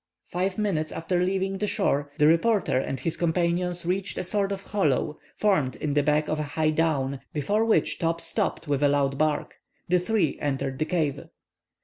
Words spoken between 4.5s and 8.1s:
of hollow, formed in the back of a high down, before which